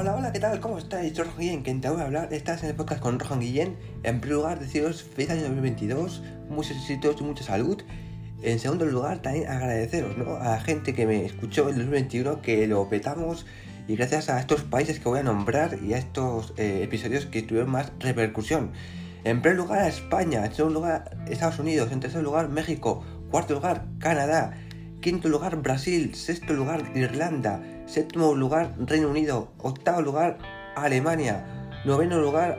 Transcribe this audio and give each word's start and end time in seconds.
Hola, 0.00 0.16
hola, 0.16 0.32
¿qué 0.32 0.40
tal? 0.40 0.58
¿Cómo 0.60 0.78
estáis? 0.78 1.14
Soy 1.14 1.26
Rojan 1.26 1.40
Guillén, 1.40 1.62
quien 1.62 1.82
te 1.82 1.90
voy 1.90 2.00
a 2.00 2.04
hablar. 2.04 2.32
Estás 2.32 2.62
en 2.62 2.70
el 2.70 2.74
podcast 2.74 3.02
con 3.02 3.18
Rojan 3.18 3.38
Guillén. 3.38 3.76
En 4.02 4.22
primer 4.22 4.38
lugar, 4.38 4.58
deciros 4.58 5.02
feliz 5.02 5.28
año 5.28 5.42
2022, 5.42 6.22
muchos 6.48 6.74
éxitos 6.78 7.20
y 7.20 7.24
mucha 7.24 7.44
salud. 7.44 7.82
En 8.40 8.58
segundo 8.58 8.86
lugar, 8.86 9.20
también 9.20 9.46
agradeceros 9.46 10.16
¿no? 10.16 10.36
a 10.36 10.52
la 10.52 10.60
gente 10.62 10.94
que 10.94 11.04
me 11.04 11.26
escuchó 11.26 11.68
en 11.68 11.76
2021, 11.76 12.40
que 12.40 12.66
lo 12.66 12.88
petamos. 12.88 13.44
Y 13.88 13.96
gracias 13.96 14.30
a 14.30 14.40
estos 14.40 14.62
países 14.62 15.00
que 15.00 15.04
voy 15.06 15.18
a 15.18 15.22
nombrar 15.22 15.78
y 15.84 15.92
a 15.92 15.98
estos 15.98 16.54
eh, 16.56 16.80
episodios 16.82 17.26
que 17.26 17.42
tuvieron 17.42 17.70
más 17.70 17.92
repercusión. 17.98 18.70
En 19.24 19.42
primer 19.42 19.58
lugar, 19.58 19.86
España. 19.86 20.46
En 20.46 20.54
segundo 20.54 20.80
lugar, 20.80 21.14
Estados 21.28 21.58
Unidos. 21.58 21.92
En 21.92 22.00
tercer 22.00 22.22
lugar, 22.22 22.48
México. 22.48 23.04
Cuarto 23.30 23.52
lugar, 23.52 23.84
Canadá. 23.98 24.54
Quinto 25.00 25.30
lugar, 25.30 25.56
Brasil. 25.56 26.14
Sexto 26.14 26.52
lugar, 26.52 26.82
Irlanda. 26.94 27.62
Séptimo 27.86 28.34
lugar, 28.34 28.74
Reino 28.78 29.08
Unido. 29.08 29.48
Octavo 29.56 30.02
lugar, 30.02 30.36
Alemania. 30.76 31.46
Noveno 31.86 32.20
lugar, 32.20 32.58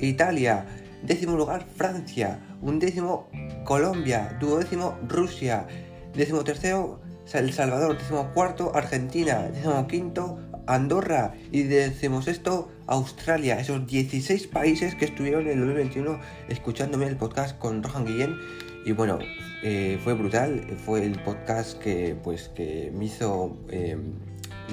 Italia. 0.00 0.64
Décimo 1.02 1.36
lugar, 1.36 1.66
Francia. 1.76 2.40
Undécimo, 2.62 3.28
Colombia. 3.64 4.34
Duodécimo, 4.40 4.96
Rusia. 5.06 5.66
Décimo 6.14 6.42
tercero, 6.44 7.00
El 7.30 7.52
Salvador. 7.52 7.98
Décimo 7.98 8.32
cuarto, 8.32 8.74
Argentina. 8.74 9.48
Décimo 9.52 9.86
quinto, 9.86 10.38
Andorra. 10.66 11.34
Y 11.50 11.62
décimo 11.62 12.22
sexto, 12.22 12.70
Australia. 12.86 13.60
Esos 13.60 13.86
16 13.86 14.46
países 14.48 14.94
que 14.94 15.04
estuvieron 15.04 15.42
en 15.42 15.52
el 15.52 15.58
2021 15.60 16.20
escuchándome 16.48 17.06
el 17.06 17.16
podcast 17.16 17.58
con 17.58 17.82
Rohan 17.82 18.06
Guillén. 18.06 18.36
Y 18.84 18.92
bueno, 18.92 19.18
eh, 19.62 19.98
fue 20.02 20.14
brutal. 20.14 20.64
Fue 20.84 21.04
el 21.04 21.18
podcast 21.20 21.78
que, 21.78 22.16
pues, 22.22 22.48
que 22.48 22.92
me 22.94 23.06
hizo... 23.06 23.56
Eh, 23.68 23.96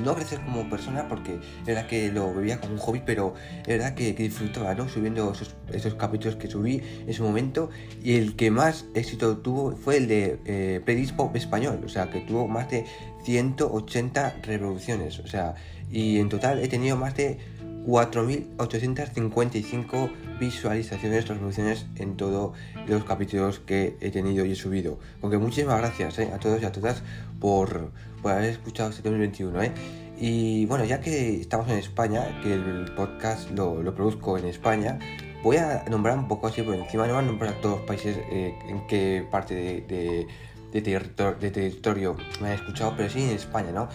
no 0.04 0.16
crecer 0.16 0.40
como 0.42 0.70
persona 0.70 1.08
porque 1.08 1.40
era 1.66 1.88
que 1.88 2.12
lo 2.12 2.34
veía 2.34 2.60
como 2.60 2.74
un 2.74 2.80
hobby, 2.80 3.02
pero 3.06 3.34
era 3.68 3.96
que, 3.96 4.16
que 4.16 4.24
disfrutaba, 4.24 4.74
¿no? 4.76 4.88
Subiendo 4.88 5.32
esos, 5.32 5.56
esos, 5.72 5.96
capítulos 5.96 6.36
que 6.36 6.48
subí 6.48 6.82
en 7.02 7.10
ese 7.10 7.22
momento 7.22 7.70
y 8.04 8.16
el 8.16 8.36
que 8.36 8.52
más 8.52 8.86
éxito 8.94 9.38
tuvo 9.38 9.76
fue 9.76 9.98
el 9.98 10.08
de 10.08 10.40
eh, 10.46 11.30
español, 11.34 11.82
o 11.86 11.90
sea, 11.90 12.10
que 12.10 12.22
tuvo 12.22 12.48
más 12.48 12.70
de 12.70 12.86
180 13.24 14.38
reproducciones, 14.44 15.20
o 15.20 15.28
sea, 15.28 15.56
y 15.92 16.20
en 16.20 16.30
total 16.30 16.60
he 16.60 16.68
tenido 16.68 16.96
más 16.96 17.16
de 17.16 17.38
4.855 17.90 20.12
visualizaciones, 20.40 21.28
reproducciones 21.28 21.88
en 21.96 22.18
todos 22.18 22.56
los 22.88 23.04
capítulos 23.04 23.58
que 23.60 23.98
he 24.00 24.12
tenido 24.12 24.46
y 24.46 24.52
he 24.52 24.56
subido. 24.56 25.00
Aunque 25.24 25.40
muchísimas 25.40 25.80
gracias 25.80 26.20
¿eh? 26.20 26.30
a 26.32 26.38
todos 26.38 26.62
y 26.62 26.66
a 26.66 26.72
todas 26.72 27.02
por, 27.40 27.90
por 28.22 28.34
haber 28.34 28.52
escuchado 28.52 28.92
este 28.92 29.02
2021. 29.02 29.64
¿eh? 29.64 29.72
Y 30.20 30.68
bueno, 30.68 30.86
ya 30.86 31.02
que 31.02 31.42
estamos 31.42 31.68
en 31.70 31.80
España, 31.80 32.40
que 32.44 32.54
el 32.54 32.92
podcast 32.96 33.50
lo, 33.52 33.82
produzco 33.96 34.38
en 34.38 34.46
España, 34.46 35.00
voy 35.42 35.58
a 35.58 35.84
nombrar 35.90 36.16
un 36.18 36.28
poco 36.28 36.46
así 36.48 36.62
por 36.62 36.76
encima, 36.76 37.08
no 37.08 37.14
voy 37.14 37.24
a 37.24 37.26
nombrar 37.26 37.60
todos 37.62 37.80
los 37.80 37.88
países 37.88 38.18
eh, 38.30 38.54
en 38.68 38.86
qué 38.86 39.26
parte 39.32 39.56
de, 39.56 40.28
de 40.72 41.52
territorio 41.52 42.16
me 42.40 42.50
han 42.50 42.54
escuchado, 42.54 42.94
pero 42.96 43.10
sí 43.10 43.24
en 43.24 43.32
España, 43.32 43.72
¿no? 43.72 43.90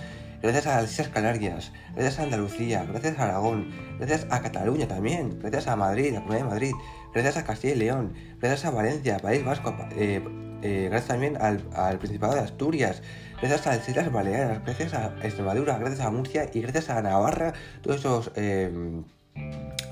Gracias 0.45 0.67
a 0.67 0.83
las 0.83 0.93
Islas 0.93 1.09
Canarias, 1.09 1.73
gracias 1.95 2.19
a 2.19 2.25
Andalucía, 2.25 2.85
gracias 2.85 3.19
a 3.19 3.25
Aragón, 3.25 3.71
gracias 3.99 4.27
a 4.29 4.43
Cataluña 4.43 4.87
también, 4.87 5.39
gracias 5.41 5.69
a 5.69 5.77
Madrid, 5.77 6.15
a 6.15 6.21
Comunidad 6.21 6.45
de 6.45 6.51
Madrid, 6.51 6.73
gracias 7.15 7.39
a 7.39 7.45
Castilla 7.45 7.75
y 7.75 7.79
León, 7.79 8.13
gracias 8.41 8.67
a 8.67 8.71
Valencia, 8.71 9.19
País 9.21 9.43
Vasco, 9.43 9.75
eh, 9.97 10.23
eh, 10.61 10.89
gracias 10.91 11.09
también 11.09 11.39
al, 11.41 11.65
al, 11.73 11.99
Principado 11.99 12.35
de 12.35 12.41
Asturias, 12.41 13.03
gracias 13.41 13.67
a 13.67 13.77
las 13.77 13.89
Islas 13.89 14.13
Baleares, 14.13 14.63
gracias 14.67 14.93
a 14.93 15.15
Extremadura, 15.23 15.79
gracias 15.79 16.01
a 16.01 16.11
Murcia 16.11 16.51
y 16.53 16.61
gracias 16.61 16.91
a 16.91 17.01
Navarra, 17.01 17.55
todos 17.81 18.01
esos 18.01 18.31
eh, 18.37 18.71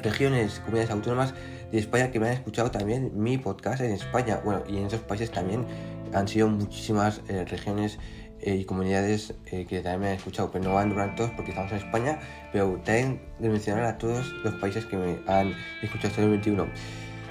regiones, 0.03 0.61
comunidades 0.61 0.91
autónomas 0.91 1.33
de 1.71 1.79
España 1.79 2.11
que 2.11 2.21
me 2.21 2.27
han 2.27 2.35
escuchado 2.35 2.71
también 2.71 3.11
mi 3.15 3.39
podcast 3.39 3.81
en 3.81 3.93
España, 3.93 4.43
bueno, 4.45 4.65
y 4.69 4.77
en 4.77 4.87
esos 4.87 5.01
países 5.01 5.31
también 5.31 5.65
han 6.13 6.29
sido 6.29 6.49
muchísimas 6.49 7.23
eh, 7.29 7.47
regiones 7.47 7.99
eh, 8.43 8.57
y 8.57 8.65
comunidades 8.65 9.35
eh, 9.47 9.67
que 9.67 9.81
también 9.81 10.01
me 10.01 10.09
han 10.09 10.17
escuchado, 10.17 10.51
pero 10.51 10.65
no 10.65 10.75
van 10.75 10.89
nombrar 10.89 11.15
todos 11.15 11.31
porque 11.31 11.53
estamos 11.53 11.73
en 11.73 11.79
España, 11.79 12.21
pero 12.53 12.81
también 12.85 13.23
de 13.39 13.49
mencionar 13.49 13.85
a 13.85 13.99
todos 13.99 14.33
los 14.45 14.55
países 14.55 14.85
que 14.85 14.97
me 14.97 15.19
han 15.27 15.55
escuchado 15.83 16.09
hasta 16.09 16.23
el 16.23 16.31
2021. 16.31 16.67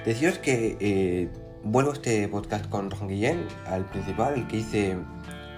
Deciros 0.04 0.38
que 0.38 0.76
eh, 0.80 1.28
vuelvo 1.62 1.90
a 1.90 1.94
este 1.94 2.26
podcast 2.26 2.68
con 2.68 2.90
Rojan 2.90 3.08
Guillén, 3.08 3.46
al 3.66 3.84
principal, 3.84 4.34
el 4.34 4.46
que 4.48 4.56
hice 4.56 4.96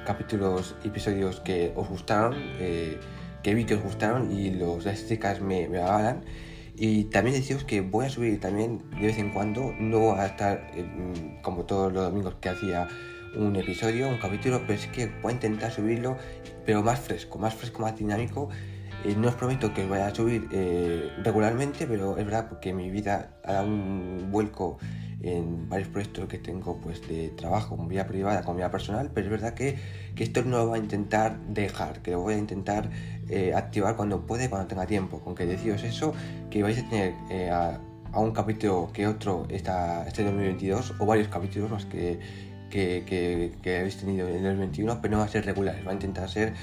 capítulos, 0.04 0.76
episodios 0.84 1.40
que 1.40 1.72
os 1.74 1.88
gustaron, 1.88 2.34
eh, 2.58 2.98
que 3.42 3.54
vi 3.54 3.64
que 3.64 3.74
os 3.74 3.82
gustaron 3.82 4.30
y 4.30 4.50
los, 4.50 4.84
las 4.84 4.94
estadísticas 4.94 5.40
me, 5.40 5.68
me 5.68 5.80
avalan. 5.80 6.24
Y 6.76 7.04
también 7.04 7.36
deciros 7.36 7.64
que 7.64 7.80
voy 7.80 8.06
a 8.06 8.10
subir 8.10 8.40
también 8.40 8.82
de 8.90 9.06
vez 9.06 9.18
en 9.18 9.30
cuando, 9.30 9.72
no 9.78 10.12
a 10.12 10.26
estar 10.26 10.70
eh, 10.74 11.38
como 11.42 11.64
todos 11.64 11.92
los 11.92 12.04
domingos 12.04 12.34
que 12.40 12.50
hacía 12.50 12.88
un 13.36 13.56
episodio, 13.56 14.08
un 14.08 14.18
capítulo, 14.18 14.60
pero 14.66 14.78
es 14.78 14.86
que 14.88 15.10
voy 15.22 15.32
a 15.32 15.34
intentar 15.34 15.70
subirlo, 15.72 16.16
pero 16.64 16.82
más 16.82 17.00
fresco, 17.00 17.38
más 17.38 17.54
fresco, 17.54 17.82
más 17.82 17.96
dinámico. 17.96 18.48
Eh, 19.04 19.14
no 19.16 19.28
os 19.28 19.34
prometo 19.34 19.74
que 19.74 19.84
os 19.84 19.90
vaya 19.90 20.06
a 20.06 20.14
subir 20.14 20.48
eh, 20.52 21.10
regularmente, 21.22 21.86
pero 21.86 22.16
es 22.16 22.24
verdad 22.24 22.48
porque 22.48 22.72
mi 22.72 22.90
vida 22.90 23.36
ha 23.44 23.52
dado 23.54 23.66
un 23.66 24.28
vuelco 24.30 24.78
en 25.24 25.68
varios 25.68 25.88
proyectos 25.88 26.28
que 26.28 26.38
tengo 26.38 26.78
pues 26.78 27.06
de 27.08 27.30
trabajo, 27.30 27.76
con 27.76 27.88
vida 27.88 28.06
privada, 28.06 28.42
con 28.42 28.56
vida 28.56 28.70
personal, 28.70 29.10
pero 29.12 29.26
es 29.26 29.30
verdad 29.30 29.54
que, 29.54 29.76
que 30.14 30.24
esto 30.24 30.42
no 30.42 30.58
lo 30.58 30.66
voy 30.68 30.78
a 30.78 30.82
intentar 30.82 31.38
dejar, 31.48 32.02
que 32.02 32.10
lo 32.10 32.20
voy 32.20 32.34
a 32.34 32.38
intentar 32.38 32.90
eh, 33.28 33.54
activar 33.54 33.96
cuando 33.96 34.26
pueda 34.26 34.48
cuando 34.50 34.68
tenga 34.68 34.86
tiempo. 34.86 35.20
Con 35.20 35.34
que 35.34 35.46
deciros 35.46 35.82
eso, 35.82 36.12
que 36.50 36.62
vais 36.62 36.78
a 36.78 36.88
tener 36.88 37.14
eh, 37.30 37.48
a, 37.50 37.80
a, 38.12 38.20
un 38.20 38.32
capítulo 38.32 38.90
que 38.92 39.06
otro 39.06 39.46
esta, 39.48 40.06
este 40.06 40.24
2022 40.24 40.94
o 40.98 41.06
varios 41.06 41.28
capítulos 41.28 41.70
más 41.70 41.86
que, 41.86 42.20
que, 42.70 43.04
que, 43.06 43.52
que 43.62 43.78
habéis 43.78 43.96
tenido 43.96 44.28
en 44.28 44.36
el 44.36 44.42
2021, 44.42 45.00
pero 45.00 45.12
no 45.12 45.18
va 45.18 45.24
a 45.24 45.28
ser 45.28 45.46
regular, 45.46 45.76
va 45.86 45.90
a 45.90 45.94
intentar 45.94 46.28
ser 46.28 46.54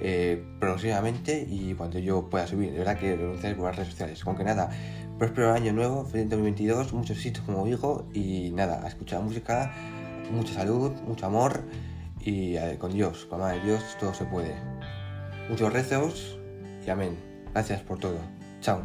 eh, 0.00 0.44
progresivamente 0.60 1.44
y 1.48 1.74
cuando 1.74 1.98
yo 1.98 2.28
pueda 2.30 2.46
subir. 2.46 2.72
De 2.72 2.78
verdad 2.78 2.98
que 2.98 3.16
lo 3.16 3.24
anunciáis 3.24 3.56
por 3.56 3.66
las 3.66 3.76
redes 3.76 3.90
sociales. 3.90 4.22
Con 4.22 4.36
que 4.36 4.44
nada, 4.44 4.70
próspero 5.18 5.52
año 5.52 5.72
nuevo, 5.72 6.04
feliz 6.04 6.28
2022, 6.28 6.92
muchos 6.92 7.18
sitios 7.18 7.44
como 7.44 7.64
digo, 7.64 8.06
y 8.14 8.50
nada, 8.50 8.80
a 8.84 8.88
escuchar 8.88 9.22
música, 9.22 9.72
mucha 10.30 10.54
salud, 10.54 10.92
mucho 11.06 11.26
amor 11.26 11.62
y 12.20 12.56
eh, 12.56 12.76
con 12.78 12.92
Dios, 12.92 13.26
con 13.26 13.40
la 13.40 13.48
de 13.48 13.60
Dios 13.60 13.96
todo 13.98 14.14
se 14.14 14.24
puede. 14.24 14.54
Muchos 15.48 15.72
rezos 15.72 16.38
y 16.86 16.90
amén. 16.90 17.16
Gracias 17.52 17.80
por 17.82 17.98
todo. 17.98 18.18
Chao. 18.60 18.84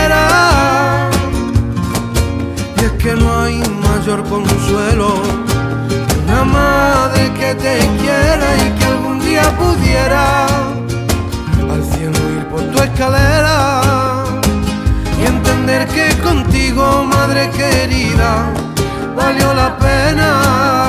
que 3.01 3.15
no 3.15 3.41
hay 3.41 3.57
mayor 3.89 4.23
consuelo. 4.29 5.21
Una 6.23 6.43
madre 6.43 7.31
que 7.33 7.55
te 7.55 7.79
quiera 7.99 8.47
y 8.57 8.79
que 8.79 8.85
algún 8.85 9.19
día 9.19 9.43
pudiera 9.57 10.45
al 10.45 11.83
cielo 11.83 12.17
ir 12.37 12.45
por 12.47 12.61
tu 12.71 12.83
escalera 12.83 13.81
y 15.19 15.25
entender 15.25 15.87
que 15.87 16.15
contigo 16.21 17.03
madre 17.05 17.49
querida 17.51 18.53
valió 19.15 19.53
la 19.53 19.77
pena 19.77 20.80